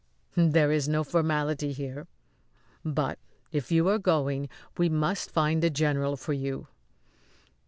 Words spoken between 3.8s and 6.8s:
are going we must find the general for you."